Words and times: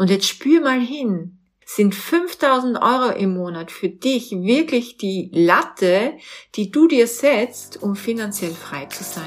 Und 0.00 0.08
jetzt 0.08 0.28
spür 0.28 0.62
mal 0.62 0.80
hin. 0.80 1.36
Sind 1.66 1.94
5000 1.94 2.78
Euro 2.80 3.10
im 3.10 3.34
Monat 3.34 3.70
für 3.70 3.90
dich 3.90 4.30
wirklich 4.30 4.96
die 4.96 5.30
Latte, 5.30 6.14
die 6.54 6.70
du 6.70 6.88
dir 6.88 7.06
setzt, 7.06 7.82
um 7.82 7.94
finanziell 7.96 8.52
frei 8.52 8.86
zu 8.86 9.04
sein? 9.04 9.26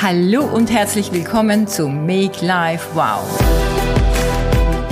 Hallo 0.00 0.44
und 0.44 0.70
herzlich 0.70 1.12
willkommen 1.12 1.66
zu 1.66 1.88
Make 1.88 2.46
Life 2.46 2.86
Wow. 2.94 3.26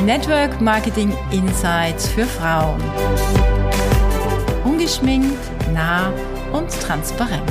Network 0.04 0.60
Marketing 0.60 1.16
Insights 1.30 2.08
für 2.08 2.24
Frauen. 2.24 2.82
Ungeschminkt, 4.64 5.38
nah 5.72 6.12
und 6.52 6.68
transparent. 6.80 7.48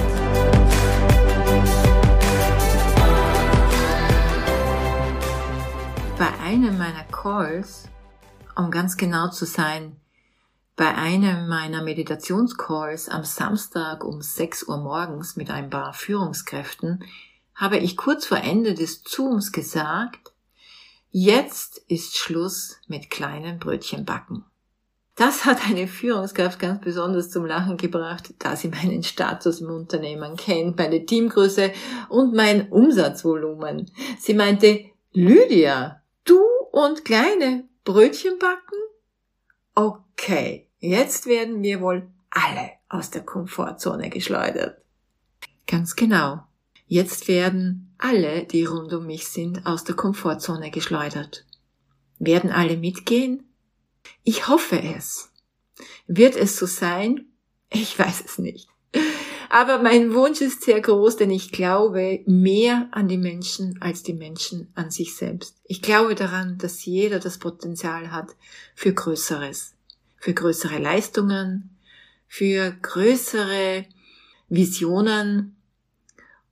Bei 6.22 6.38
einem 6.38 6.78
meiner 6.78 7.04
Calls, 7.06 7.90
um 8.56 8.70
ganz 8.70 8.96
genau 8.96 9.30
zu 9.30 9.48
sein, 9.48 9.96
bei 10.76 10.94
einem 10.94 11.48
meiner 11.48 11.82
Meditationscalls 11.82 13.10
am 13.10 13.24
Samstag 13.24 14.04
um 14.04 14.22
6 14.22 14.68
Uhr 14.68 14.78
morgens 14.78 15.36
mit 15.36 15.50
ein 15.50 15.72
paar 15.72 15.96
Führungskräften, 15.96 17.04
habe 17.56 17.80
ich 17.80 17.98
kurz 17.98 18.28
vor 18.28 18.38
Ende 18.38 18.76
des 18.76 19.02
Zooms 19.02 19.52
gesagt, 19.52 20.32
jetzt 21.10 21.80
ist 21.88 22.16
Schluss 22.16 22.78
mit 22.86 23.10
kleinen 23.10 23.58
Brötchen 23.58 24.06
backen. 24.06 24.46
Das 25.16 25.46
hat 25.46 25.68
eine 25.68 25.88
Führungskraft 25.88 26.60
ganz 26.60 26.82
besonders 26.82 27.32
zum 27.32 27.48
Lachen 27.48 27.78
gebracht, 27.78 28.36
da 28.38 28.56
sie 28.56 28.68
meinen 28.68 29.02
Status 29.02 29.62
im 29.62 29.72
Unternehmen 29.72 30.36
kennt, 30.36 30.78
meine 30.78 31.04
Teamgröße 31.04 31.72
und 32.10 32.36
mein 32.36 32.70
Umsatzvolumen. 32.70 33.90
Sie 34.20 34.36
meinte, 34.36 34.86
Lydia, 35.14 36.01
und 36.72 37.06
kleine 37.06 37.68
Brötchen 37.84 38.40
backen? 38.40 38.78
Okay, 39.76 40.68
jetzt 40.80 41.26
werden 41.26 41.62
wir 41.62 41.82
wohl 41.82 42.10
alle 42.30 42.72
aus 42.90 43.10
der 43.12 43.24
Komfortzone 43.24 44.10
geschleudert. 44.10 44.82
Ganz 45.68 45.96
genau. 45.96 46.44
Jetzt 46.88 47.28
werden 47.28 47.94
alle, 47.98 48.46
die 48.46 48.66
rund 48.66 48.92
um 48.94 49.06
mich 49.06 49.28
sind, 49.28 49.66
aus 49.66 49.84
der 49.84 49.96
Komfortzone 49.96 50.72
geschleudert. 50.72 51.46
Werden 52.20 52.52
alle 52.52 52.78
mitgehen? 52.78 53.54
Ich 54.24 54.48
hoffe 54.48 54.82
es. 54.82 55.32
Wird 56.08 56.36
es 56.36 56.58
so 56.58 56.66
sein? 56.66 57.28
Ich 57.70 57.98
weiß 57.98 58.24
es 58.26 58.38
nicht. 58.38 58.71
Aber 59.54 59.80
mein 59.80 60.14
Wunsch 60.14 60.40
ist 60.40 60.62
sehr 60.62 60.80
groß, 60.80 61.18
denn 61.18 61.30
ich 61.30 61.52
glaube 61.52 62.22
mehr 62.26 62.88
an 62.92 63.10
die 63.10 63.18
Menschen 63.18 63.82
als 63.82 64.02
die 64.02 64.14
Menschen 64.14 64.72
an 64.76 64.92
sich 64.92 65.14
selbst. 65.14 65.58
Ich 65.66 65.82
glaube 65.82 66.16
daran, 66.16 66.58
dass 66.58 66.86
jeder 66.86 67.20
das 67.20 67.38
Potenzial 67.38 68.14
hat 68.14 68.34
für 68.76 68.94
Größeres, 68.94 69.74
für 70.16 70.34
größere 70.34 70.78
Leistungen, 70.78 71.78
für 72.30 72.72
größere 72.82 73.84
Visionen 74.48 75.58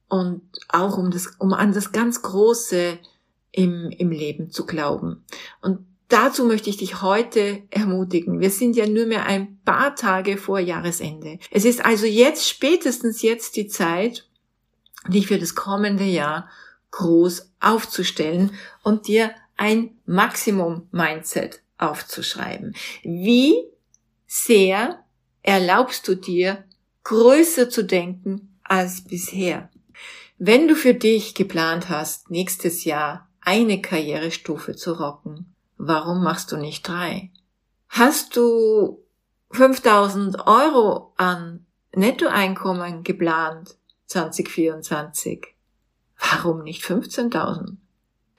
und 0.10 0.42
auch 0.68 0.98
um 0.98 1.10
das, 1.10 1.28
um 1.40 1.54
an 1.54 1.72
das 1.72 1.94
ganz 1.94 2.22
Große 2.22 3.00
im, 3.54 3.92
im 3.92 4.12
Leben 4.12 4.52
zu 4.52 4.66
glauben. 4.66 5.24
Und 5.62 5.86
dazu 6.10 6.46
möchte 6.46 6.70
ich 6.70 6.78
dich 6.78 7.02
heute 7.02 7.64
ermutigen. 7.70 8.40
Wir 8.40 8.50
sind 8.50 8.76
ja 8.76 8.86
nur 8.86 9.06
mehr 9.06 9.26
ein 9.26 9.60
paar 9.64 9.96
Tage 9.96 10.38
vor 10.38 10.60
Jahresende. 10.60 11.40
Es 11.52 11.64
ist 11.64 11.86
also 11.86 12.06
jetzt, 12.06 12.48
spätestens 12.50 13.22
jetzt 13.22 13.56
die 13.56 13.68
Zeit, 13.68 14.28
dich 15.08 15.28
für 15.28 15.40
das 15.40 15.56
kommende 15.56 16.04
Jahr 16.04 16.50
groß 16.92 17.54
aufzustellen 17.60 18.52
und 18.84 19.08
dir 19.08 19.32
ein 19.56 19.98
Maximum-Mindset 20.06 21.62
aufzuschreiben. 21.78 22.76
Wie 23.04 23.56
sehr 24.28 25.04
erlaubst 25.42 26.08
du 26.08 26.16
dir, 26.16 26.64
größer 27.04 27.70
zu 27.70 27.84
denken 27.84 28.58
als 28.64 29.04
bisher? 29.04 29.70
Wenn 30.38 30.68
du 30.68 30.76
für 30.76 30.94
dich 30.94 31.36
geplant 31.36 31.90
hast, 31.90 32.32
nächstes 32.32 32.86
Jahr 32.86 33.30
eine 33.42 33.82
Karrierestufe 33.82 34.76
zu 34.76 34.94
rocken, 34.94 35.54
warum 35.80 36.22
machst 36.22 36.52
du 36.52 36.58
nicht 36.58 36.88
drei? 36.88 37.32
Hast 37.88 38.36
du 38.36 39.04
5000 39.52 40.46
Euro 40.46 41.14
an 41.18 41.66
Nettoeinkommen 41.96 43.04
geplant 43.04 43.76
2024? 44.06 45.48
Warum 46.20 46.64
nicht 46.64 46.84
15.000? 46.84 47.78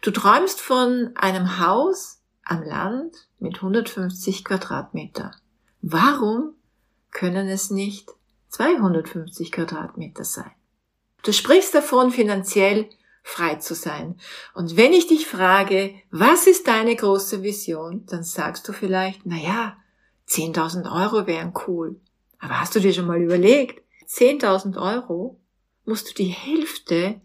Du 0.02 0.10
träumst 0.12 0.60
von 0.60 1.10
einem 1.16 1.58
Haus 1.58 2.20
am 2.44 2.62
Land 2.62 3.28
mit 3.38 3.56
150 3.56 4.44
Quadratmeter. 4.44 5.32
Warum 5.82 6.54
können 7.10 7.48
es 7.48 7.70
nicht 7.70 8.10
250 8.48 9.50
Quadratmeter 9.50 10.24
sein? 10.24 10.52
Du 11.22 11.32
sprichst 11.32 11.74
davon, 11.74 12.10
finanziell 12.10 12.88
frei 13.22 13.56
zu 13.56 13.74
sein. 13.74 14.18
Und 14.54 14.76
wenn 14.76 14.92
ich 14.92 15.06
dich 15.06 15.26
frage, 15.26 15.94
was 16.10 16.46
ist 16.46 16.66
deine 16.66 16.96
große 16.96 17.42
Vision, 17.42 18.04
dann 18.06 18.22
sagst 18.22 18.66
du 18.68 18.72
vielleicht, 18.72 19.22
na 19.24 19.36
ja, 19.36 19.76
10.000 20.28 20.90
Euro 20.90 21.26
wären 21.26 21.52
cool. 21.66 22.00
Aber 22.38 22.60
hast 22.60 22.74
du 22.74 22.80
dir 22.80 22.92
schon 22.92 23.06
mal 23.06 23.20
überlegt, 23.20 23.82
10.000 24.08 24.80
Euro 24.80 25.40
musst 25.84 26.10
du 26.10 26.14
die 26.14 26.28
Hälfte 26.28 27.20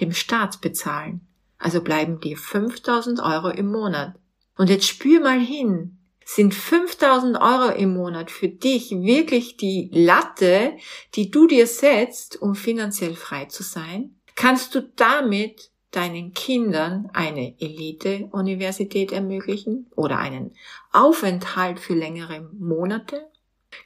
dem 0.00 0.12
Staat 0.12 0.60
bezahlen. 0.60 1.26
Also 1.58 1.82
bleiben 1.82 2.20
dir 2.20 2.36
5.000 2.36 3.22
Euro 3.22 3.48
im 3.48 3.70
Monat. 3.70 4.14
Und 4.56 4.70
jetzt 4.70 4.86
spür 4.86 5.20
mal 5.20 5.40
hin, 5.40 5.98
sind 6.24 6.54
5000 6.54 7.40
Euro 7.40 7.74
im 7.74 7.94
Monat 7.94 8.30
für 8.30 8.48
dich 8.48 8.90
wirklich 8.90 9.56
die 9.56 9.90
Latte, 9.92 10.76
die 11.14 11.30
du 11.30 11.48
dir 11.48 11.66
setzt, 11.66 12.40
um 12.40 12.54
finanziell 12.54 13.14
frei 13.14 13.46
zu 13.46 13.62
sein? 13.64 14.19
Kannst 14.36 14.74
du 14.74 14.82
damit 14.96 15.70
deinen 15.90 16.34
Kindern 16.34 17.10
eine 17.12 17.60
Elite-Universität 17.60 19.12
ermöglichen 19.12 19.90
oder 19.96 20.18
einen 20.18 20.54
Aufenthalt 20.92 21.80
für 21.80 21.94
längere 21.94 22.48
Monate? 22.58 23.26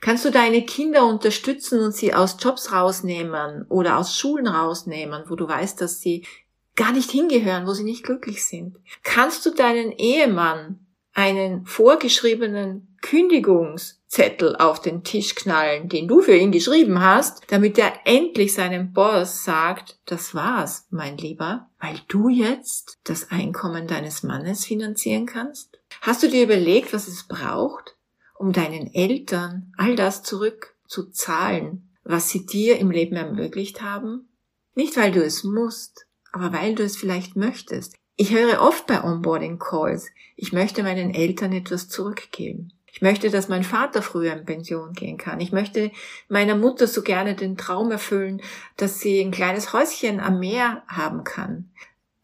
Kannst 0.00 0.24
du 0.24 0.30
deine 0.30 0.62
Kinder 0.62 1.06
unterstützen 1.06 1.80
und 1.80 1.94
sie 1.94 2.14
aus 2.14 2.36
Jobs 2.40 2.72
rausnehmen 2.72 3.66
oder 3.68 3.98
aus 3.98 4.16
Schulen 4.16 4.46
rausnehmen, 4.46 5.24
wo 5.28 5.36
du 5.36 5.46
weißt, 5.46 5.80
dass 5.80 6.00
sie 6.00 6.26
gar 6.74 6.92
nicht 6.92 7.10
hingehören, 7.10 7.66
wo 7.66 7.72
sie 7.72 7.84
nicht 7.84 8.04
glücklich 8.04 8.44
sind? 8.44 8.76
Kannst 9.02 9.44
du 9.46 9.50
deinen 9.50 9.92
Ehemann 9.92 10.84
einen 11.14 11.64
vorgeschriebenen 11.64 12.96
Kündigungszettel 13.00 14.56
auf 14.56 14.80
den 14.80 15.04
Tisch 15.04 15.34
knallen, 15.34 15.88
den 15.88 16.08
du 16.08 16.20
für 16.20 16.36
ihn 16.36 16.50
geschrieben 16.50 17.00
hast, 17.00 17.42
damit 17.48 17.78
er 17.78 17.92
endlich 18.04 18.52
seinem 18.52 18.92
Boss 18.92 19.44
sagt, 19.44 19.98
das 20.06 20.34
war's, 20.34 20.86
mein 20.90 21.16
Lieber, 21.16 21.70
weil 21.80 22.00
du 22.08 22.28
jetzt 22.28 22.98
das 23.04 23.30
Einkommen 23.30 23.86
deines 23.86 24.22
Mannes 24.24 24.64
finanzieren 24.64 25.26
kannst? 25.26 25.78
Hast 26.00 26.22
du 26.22 26.28
dir 26.28 26.42
überlegt, 26.42 26.92
was 26.92 27.06
es 27.06 27.28
braucht, 27.28 27.94
um 28.36 28.52
deinen 28.52 28.92
Eltern 28.92 29.72
all 29.76 29.94
das 29.94 30.22
zurückzuzahlen, 30.24 31.90
was 32.02 32.28
sie 32.28 32.44
dir 32.44 32.78
im 32.78 32.90
Leben 32.90 33.14
ermöglicht 33.14 33.82
haben? 33.82 34.28
Nicht 34.74 34.96
weil 34.96 35.12
du 35.12 35.22
es 35.22 35.44
musst, 35.44 36.06
aber 36.32 36.52
weil 36.52 36.74
du 36.74 36.82
es 36.82 36.96
vielleicht 36.96 37.36
möchtest. 37.36 37.94
Ich 38.16 38.32
höre 38.32 38.60
oft 38.60 38.86
bei 38.86 39.02
Onboarding 39.02 39.58
Calls, 39.58 40.08
ich 40.36 40.52
möchte 40.52 40.82
meinen 40.82 41.12
Eltern 41.12 41.52
etwas 41.52 41.88
zurückgeben. 41.88 42.72
Ich 42.86 43.02
möchte, 43.02 43.28
dass 43.28 43.48
mein 43.48 43.64
Vater 43.64 44.02
früher 44.02 44.34
in 44.34 44.44
Pension 44.44 44.92
gehen 44.92 45.18
kann. 45.18 45.40
Ich 45.40 45.50
möchte 45.50 45.90
meiner 46.28 46.54
Mutter 46.54 46.86
so 46.86 47.02
gerne 47.02 47.34
den 47.34 47.56
Traum 47.56 47.90
erfüllen, 47.90 48.40
dass 48.76 49.00
sie 49.00 49.20
ein 49.20 49.32
kleines 49.32 49.72
Häuschen 49.72 50.20
am 50.20 50.38
Meer 50.38 50.84
haben 50.86 51.24
kann. 51.24 51.70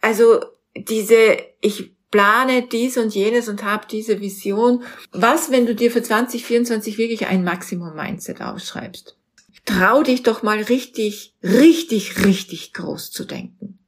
Also 0.00 0.45
diese, 0.77 1.39
ich 1.61 1.97
plane 2.12 2.62
dies 2.62 2.97
und 2.99 3.12
jenes 3.12 3.49
und 3.49 3.64
habe 3.64 3.87
diese 3.91 4.20
Vision. 4.20 4.85
Was, 5.11 5.50
wenn 5.50 5.67
du 5.67 5.75
dir 5.75 5.91
für 5.91 6.05
2024 6.05 6.99
wirklich 6.99 7.26
ein 7.26 7.43
Maximum-Mindset 7.43 8.41
aufschreibst? 8.41 9.17
Trau 9.64 10.05
dich 10.05 10.23
doch 10.23 10.44
mal 10.44 10.62
richtig, 10.62 11.35
richtig, 11.43 12.25
richtig 12.25 12.73
groß 12.75 13.11
zu 13.11 13.25
denken. 13.25 13.80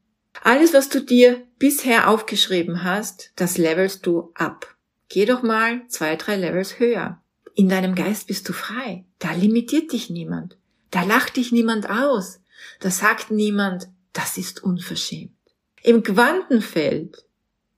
Alles, 0.44 0.74
was 0.74 0.88
du 0.88 1.00
dir 1.00 1.46
bisher 1.60 2.08
aufgeschrieben 2.08 2.82
hast, 2.82 3.30
das 3.36 3.58
levelst 3.58 4.04
du 4.06 4.32
ab. 4.34 4.74
Geh 5.08 5.24
doch 5.24 5.44
mal 5.44 5.82
zwei, 5.86 6.16
drei 6.16 6.36
Levels 6.36 6.80
höher. 6.80 7.22
In 7.54 7.68
deinem 7.68 7.94
Geist 7.94 8.26
bist 8.26 8.48
du 8.48 8.52
frei. 8.52 9.04
Da 9.20 9.30
limitiert 9.32 9.92
dich 9.92 10.10
niemand. 10.10 10.56
Da 10.90 11.04
lacht 11.04 11.36
dich 11.36 11.52
niemand 11.52 11.88
aus. 11.88 12.40
Da 12.80 12.90
sagt 12.90 13.30
niemand, 13.30 13.88
das 14.12 14.36
ist 14.36 14.64
unverschämt. 14.64 15.30
Im 15.80 16.02
Quantenfeld, 16.02 17.24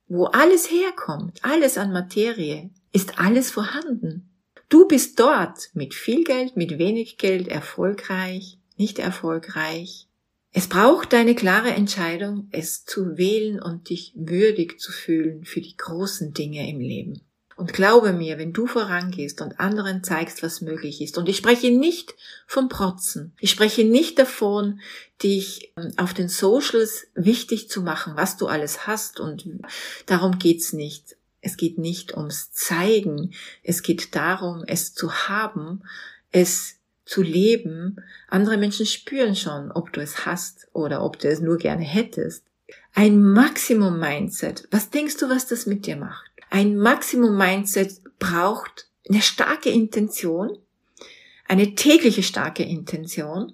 wo 0.07 0.25
alles 0.25 0.71
herkommt, 0.71 1.43
alles 1.43 1.77
an 1.77 1.91
Materie, 1.91 2.71
ist 2.91 3.19
alles 3.19 3.51
vorhanden. 3.51 4.27
Du 4.69 4.87
bist 4.87 5.19
dort 5.19 5.69
mit 5.75 5.93
viel 5.93 6.23
Geld, 6.23 6.57
mit 6.57 6.79
wenig 6.79 7.19
Geld, 7.19 7.47
erfolgreich, 7.47 8.57
nicht 8.75 8.97
erfolgreich, 8.97 10.07
Es 10.57 10.69
braucht 10.69 11.11
deine 11.11 11.35
klare 11.35 11.71
Entscheidung, 11.71 12.47
es 12.49 12.85
zu 12.85 13.17
wählen 13.17 13.61
und 13.61 13.89
dich 13.89 14.13
würdig 14.15 14.79
zu 14.79 14.93
fühlen 14.93 15.43
für 15.43 15.59
die 15.59 15.75
großen 15.75 16.31
Dinge 16.33 16.69
im 16.69 16.79
Leben. 16.79 17.19
Und 17.57 17.73
glaube 17.73 18.13
mir, 18.13 18.37
wenn 18.37 18.53
du 18.53 18.65
vorangehst 18.65 19.41
und 19.41 19.59
anderen 19.59 20.01
zeigst, 20.01 20.43
was 20.43 20.61
möglich 20.61 21.01
ist, 21.01 21.17
und 21.17 21.27
ich 21.27 21.35
spreche 21.35 21.71
nicht 21.71 22.15
vom 22.47 22.69
Protzen, 22.69 23.33
ich 23.37 23.51
spreche 23.51 23.83
nicht 23.83 24.17
davon, 24.17 24.79
dich 25.21 25.73
ähm, 25.75 25.91
auf 25.97 26.13
den 26.13 26.29
Socials 26.29 27.07
wichtig 27.15 27.69
zu 27.69 27.81
machen, 27.81 28.13
was 28.15 28.37
du 28.37 28.47
alles 28.47 28.87
hast, 28.87 29.19
und 29.19 29.45
darum 30.05 30.39
geht's 30.39 30.71
nicht. 30.71 31.17
Es 31.41 31.57
geht 31.57 31.77
nicht 31.77 32.15
ums 32.15 32.53
Zeigen, 32.53 33.33
es 33.61 33.83
geht 33.83 34.15
darum, 34.15 34.63
es 34.65 34.93
zu 34.93 35.11
haben, 35.27 35.83
es 36.31 36.74
zu 37.05 37.21
leben. 37.21 37.97
Andere 38.27 38.57
Menschen 38.57 38.85
spüren 38.85 39.35
schon, 39.35 39.71
ob 39.71 39.93
du 39.93 40.01
es 40.01 40.25
hast 40.25 40.67
oder 40.73 41.03
ob 41.03 41.19
du 41.19 41.29
es 41.29 41.39
nur 41.39 41.57
gerne 41.57 41.83
hättest. 41.83 42.43
Ein 42.93 43.21
Maximum-Mindset. 43.21 44.67
Was 44.71 44.89
denkst 44.89 45.17
du, 45.17 45.29
was 45.29 45.47
das 45.47 45.65
mit 45.65 45.85
dir 45.85 45.95
macht? 45.95 46.31
Ein 46.49 46.77
Maximum-Mindset 46.77 48.01
braucht 48.19 48.87
eine 49.07 49.21
starke 49.21 49.69
Intention, 49.69 50.57
eine 51.47 51.75
tägliche 51.75 52.23
starke 52.23 52.63
Intention. 52.63 53.53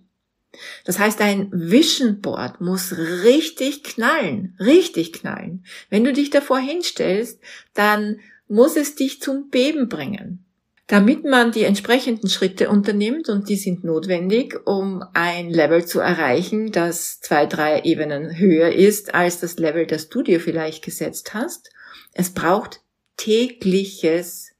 Das 0.85 0.99
heißt, 0.99 1.21
ein 1.21 1.49
Vision 1.51 2.21
Board 2.21 2.61
muss 2.61 2.93
richtig 2.97 3.83
knallen, 3.83 4.55
richtig 4.59 5.13
knallen. 5.13 5.65
Wenn 5.89 6.03
du 6.03 6.13
dich 6.13 6.29
davor 6.29 6.59
hinstellst, 6.59 7.39
dann 7.73 8.19
muss 8.47 8.75
es 8.75 8.95
dich 8.95 9.21
zum 9.21 9.49
Beben 9.49 9.87
bringen. 9.87 10.45
Damit 10.91 11.23
man 11.23 11.53
die 11.53 11.63
entsprechenden 11.63 12.27
Schritte 12.27 12.69
unternimmt, 12.69 13.29
und 13.29 13.47
die 13.47 13.55
sind 13.55 13.85
notwendig, 13.85 14.59
um 14.67 15.01
ein 15.13 15.49
Level 15.49 15.85
zu 15.85 16.01
erreichen, 16.01 16.73
das 16.73 17.21
zwei, 17.21 17.45
drei 17.45 17.83
Ebenen 17.83 18.37
höher 18.37 18.73
ist 18.73 19.15
als 19.15 19.39
das 19.39 19.57
Level, 19.57 19.87
das 19.87 20.09
du 20.09 20.21
dir 20.21 20.41
vielleicht 20.41 20.83
gesetzt 20.83 21.33
hast. 21.33 21.69
Es 22.11 22.31
braucht 22.31 22.81
tägliches 23.15 24.51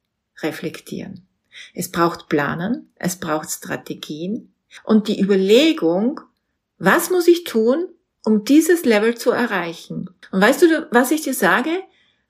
Reflektieren. 0.42 1.28
Es 1.74 1.92
braucht 1.92 2.30
Planen, 2.30 2.94
es 2.96 3.18
braucht 3.18 3.50
Strategien 3.50 4.54
und 4.86 5.10
die 5.10 5.20
Überlegung, 5.20 6.22
was 6.78 7.10
muss 7.10 7.28
ich 7.28 7.44
tun, 7.44 7.90
um 8.24 8.46
dieses 8.46 8.86
Level 8.86 9.16
zu 9.16 9.32
erreichen? 9.32 10.10
Und 10.32 10.40
weißt 10.40 10.62
du, 10.62 10.88
was 10.92 11.12
ich 11.12 11.24
dir 11.24 11.34
sage? 11.34 11.72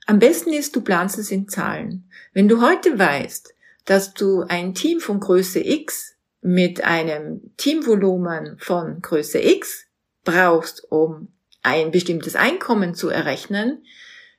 Am 0.08 0.18
besten 0.18 0.54
ist, 0.54 0.76
du 0.76 0.82
planst 0.82 1.20
es 1.20 1.30
in 1.30 1.48
Zahlen. 1.48 2.10
Wenn 2.34 2.48
du 2.48 2.62
heute 2.62 2.98
weißt, 2.98 3.54
dass 3.86 4.14
du 4.14 4.44
ein 4.44 4.74
Team 4.74 5.00
von 5.00 5.20
Größe 5.20 5.60
X 5.60 6.16
mit 6.42 6.84
einem 6.84 7.56
Teamvolumen 7.58 8.58
von 8.60 9.02
Größe 9.02 9.40
X 9.40 9.86
brauchst, 10.24 10.92
um 10.92 11.34
ein 11.64 11.92
bestimmtes 11.92 12.36
Einkommen 12.36 12.96
zu 12.96 13.10
errechnen, 13.10 13.86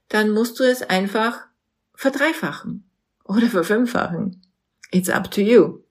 dann 0.08 0.30
musst 0.30 0.58
du 0.58 0.64
es 0.64 0.82
einfach 0.82 1.46
verdreifachen 1.94 2.90
oder 3.24 3.46
verfünffachen. 3.46 4.42
It's 4.90 5.08
up 5.08 5.30
to 5.30 5.40
you. 5.40 5.81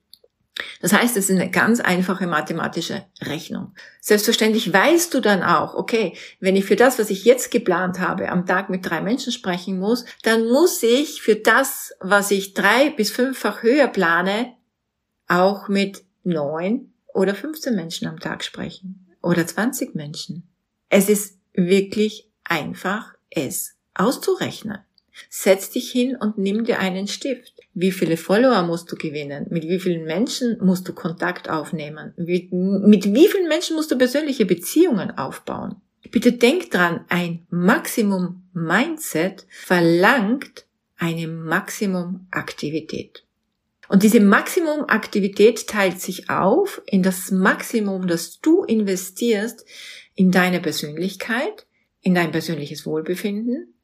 Das 0.80 0.92
heißt, 0.92 1.16
es 1.16 1.30
ist 1.30 1.36
eine 1.36 1.50
ganz 1.50 1.80
einfache 1.80 2.26
mathematische 2.26 3.04
Rechnung. 3.22 3.74
Selbstverständlich 4.00 4.72
weißt 4.72 5.14
du 5.14 5.20
dann 5.20 5.42
auch, 5.42 5.74
okay, 5.74 6.16
wenn 6.40 6.56
ich 6.56 6.64
für 6.64 6.76
das, 6.76 6.98
was 6.98 7.10
ich 7.10 7.24
jetzt 7.24 7.50
geplant 7.50 8.00
habe, 8.00 8.28
am 8.28 8.46
Tag 8.46 8.68
mit 8.68 8.84
drei 8.88 9.00
Menschen 9.00 9.32
sprechen 9.32 9.78
muss, 9.78 10.04
dann 10.22 10.46
muss 10.48 10.82
ich 10.82 11.22
für 11.22 11.36
das, 11.36 11.94
was 12.00 12.30
ich 12.30 12.54
drei 12.54 12.90
bis 12.90 13.10
fünffach 13.10 13.62
höher 13.62 13.88
plane, 13.88 14.54
auch 15.26 15.68
mit 15.68 16.04
neun 16.24 16.92
oder 17.14 17.34
15 17.34 17.74
Menschen 17.74 18.08
am 18.08 18.20
Tag 18.20 18.44
sprechen. 18.44 19.06
Oder 19.22 19.46
20 19.46 19.94
Menschen. 19.94 20.48
Es 20.88 21.08
ist 21.08 21.38
wirklich 21.54 22.28
einfach, 22.44 23.14
es 23.30 23.76
auszurechnen. 23.94 24.78
Setz 25.28 25.70
dich 25.70 25.90
hin 25.90 26.16
und 26.16 26.38
nimm 26.38 26.64
dir 26.64 26.78
einen 26.78 27.06
Stift. 27.06 27.54
Wie 27.74 27.92
viele 27.92 28.16
Follower 28.16 28.62
musst 28.62 28.90
du 28.90 28.96
gewinnen? 28.96 29.46
Mit 29.50 29.64
wie 29.64 29.80
vielen 29.80 30.04
Menschen 30.04 30.58
musst 30.60 30.88
du 30.88 30.92
Kontakt 30.92 31.48
aufnehmen? 31.48 32.12
Mit, 32.16 32.50
wie 32.52 33.28
vielen 33.28 33.48
Menschen 33.48 33.76
musst 33.76 33.90
du 33.90 33.98
persönliche 33.98 34.46
Beziehungen 34.46 35.10
aufbauen? 35.10 35.76
Bitte 36.10 36.32
denk 36.32 36.70
dran, 36.70 37.04
ein 37.08 37.46
Maximum 37.50 38.42
Mindset 38.52 39.46
verlangt 39.48 40.66
eine 40.96 41.26
Maximum 41.26 42.26
Aktivität. 42.30 43.24
Und 43.88 44.02
diese 44.02 44.20
Maximum 44.20 44.84
Aktivität 44.88 45.66
teilt 45.66 46.00
sich 46.00 46.30
auf 46.30 46.80
in 46.86 47.02
das 47.02 47.30
Maximum, 47.30 48.06
das 48.06 48.40
du 48.40 48.64
investierst 48.64 49.66
in 50.14 50.30
deine 50.30 50.60
Persönlichkeit, 50.60 51.66
in 52.00 52.14
dein 52.14 52.30
persönliches 52.30 52.86
Wohlbefinden, 52.86 53.74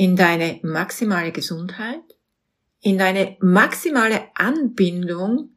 in 0.00 0.16
deine 0.16 0.60
maximale 0.62 1.30
Gesundheit, 1.30 2.00
in 2.80 2.96
deine 2.96 3.36
maximale 3.40 4.22
Anbindung 4.34 5.50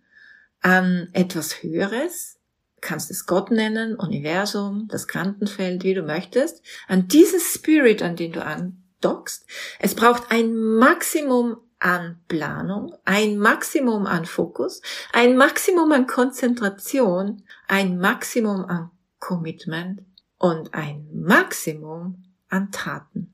an 0.60 1.07
etwas 1.13 1.63
Höheres, 1.63 2.42
kannst 2.81 3.10
es 3.10 3.25
Gott 3.25 3.51
nennen, 3.51 3.95
Universum, 3.95 4.90
das 4.92 5.07
Quantenfeld, 5.07 5.86
wie 5.86 5.94
du 5.94 6.04
möchtest, 6.04 6.62
an 6.90 7.07
diesen 7.07 7.40
Spirit, 7.40 8.01
an 8.01 8.18
den 8.18 8.34
du 8.34 8.44
andockst. 8.44 9.45
Es 9.80 9.95
braucht 9.95 10.30
ein 10.30 10.54
Maximum 10.54 11.56
an 11.80 12.19
Planung, 12.28 12.94
ein 13.06 13.38
Maximum 13.38 14.06
an 14.06 14.25
Fokus, 14.25 14.81
ein 15.13 15.38
Maximum 15.38 15.89
an 15.94 16.06
Konzentration, 16.06 17.44
ein 17.69 17.98
Maximum 17.98 18.66
an 18.66 18.92
Commitment 19.19 20.01
und 20.38 20.74
ein 20.74 21.07
Maximum 21.13 22.25
an 22.50 22.72
Taten. 22.72 23.32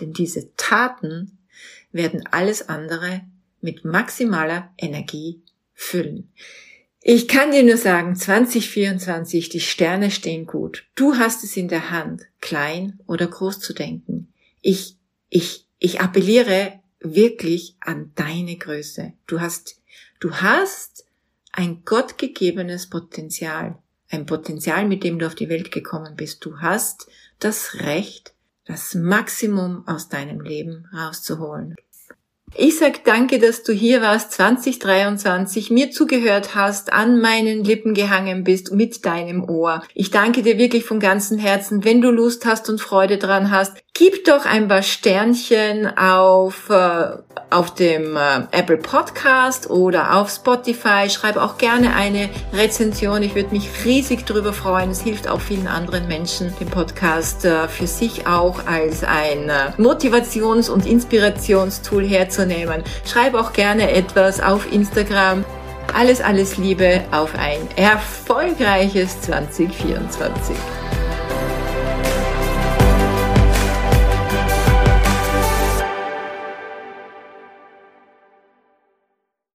Denn 0.00 0.12
diese 0.12 0.54
Taten 0.56 1.38
werden 1.92 2.26
alles 2.30 2.68
andere 2.68 3.22
mit 3.60 3.84
maximaler 3.84 4.72
Energie 4.78 5.42
füllen. 5.74 6.32
Ich 7.00 7.28
kann 7.28 7.52
dir 7.52 7.62
nur 7.62 7.76
sagen, 7.76 8.16
2024, 8.16 9.48
die 9.48 9.60
Sterne 9.60 10.10
stehen 10.10 10.46
gut. 10.46 10.84
Du 10.94 11.16
hast 11.16 11.44
es 11.44 11.56
in 11.56 11.68
der 11.68 11.90
Hand, 11.90 12.22
klein 12.40 12.98
oder 13.06 13.26
groß 13.26 13.60
zu 13.60 13.72
denken. 13.72 14.32
Ich, 14.60 14.96
ich, 15.28 15.66
ich 15.78 16.00
appelliere 16.00 16.80
wirklich 17.00 17.76
an 17.80 18.12
deine 18.16 18.56
Größe. 18.56 19.12
Du 19.26 19.40
hast, 19.40 19.80
du 20.20 20.34
hast 20.34 21.06
ein 21.52 21.84
gottgegebenes 21.84 22.90
Potenzial. 22.90 23.78
Ein 24.10 24.26
Potenzial, 24.26 24.86
mit 24.86 25.04
dem 25.04 25.18
du 25.18 25.26
auf 25.26 25.34
die 25.34 25.48
Welt 25.48 25.70
gekommen 25.70 26.16
bist. 26.16 26.44
Du 26.44 26.58
hast 26.60 27.08
das 27.38 27.74
Recht, 27.74 28.34
das 28.68 28.94
Maximum 28.94 29.82
aus 29.86 30.08
deinem 30.08 30.40
Leben 30.40 30.86
rauszuholen. 30.94 31.74
Ich 32.54 32.78
sag 32.78 33.04
danke, 33.04 33.38
dass 33.38 33.62
du 33.62 33.72
hier 33.72 34.00
warst 34.00 34.32
2023, 34.32 35.70
mir 35.70 35.90
zugehört 35.90 36.54
hast, 36.54 36.92
an 36.92 37.20
meinen 37.20 37.62
Lippen 37.62 37.92
gehangen 37.92 38.42
bist 38.42 38.72
mit 38.72 39.04
deinem 39.04 39.44
Ohr. 39.44 39.82
Ich 39.94 40.10
danke 40.10 40.42
dir 40.42 40.56
wirklich 40.56 40.84
von 40.84 40.98
ganzem 40.98 41.38
Herzen. 41.38 41.84
Wenn 41.84 42.00
du 42.00 42.10
Lust 42.10 42.46
hast 42.46 42.70
und 42.70 42.80
Freude 42.80 43.18
dran 43.18 43.50
hast, 43.50 43.76
gib 43.98 44.24
doch 44.26 44.46
ein 44.46 44.68
paar 44.68 44.82
Sternchen 44.82 45.98
auf, 45.98 46.70
äh, 46.70 47.08
auf 47.50 47.74
dem 47.74 48.16
äh, 48.16 48.42
Apple 48.52 48.76
Podcast 48.76 49.68
oder 49.70 50.16
auf 50.16 50.30
Spotify. 50.30 51.10
Schreib 51.10 51.36
auch 51.36 51.58
gerne 51.58 51.96
eine 51.96 52.28
Rezension. 52.52 53.24
Ich 53.24 53.34
würde 53.34 53.50
mich 53.50 53.68
riesig 53.84 54.24
darüber 54.24 54.52
freuen. 54.52 54.90
Es 54.90 55.00
hilft 55.00 55.28
auch 55.28 55.40
vielen 55.40 55.66
anderen 55.66 56.06
Menschen, 56.06 56.54
den 56.60 56.68
Podcast 56.68 57.44
äh, 57.44 57.66
für 57.66 57.88
sich 57.88 58.28
auch 58.28 58.66
als 58.66 59.02
ein 59.02 59.48
äh, 59.48 59.72
Motivations- 59.78 60.70
und 60.70 60.86
Inspirationstool 60.86 62.06
herzunehmen. 62.06 62.84
Schreib 63.04 63.34
auch 63.34 63.52
gerne 63.52 63.90
etwas 63.90 64.40
auf 64.40 64.72
Instagram. 64.72 65.44
Alles, 65.92 66.20
alles 66.20 66.56
Liebe 66.56 67.02
auf 67.10 67.34
ein 67.34 67.58
erfolgreiches 67.76 69.20
2024. 69.22 70.54